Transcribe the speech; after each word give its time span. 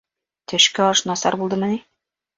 Төшкө 0.53 0.87
аш 0.87 1.05
насар 1.11 1.39
булдымы 1.43 1.71
ни? 1.75 1.79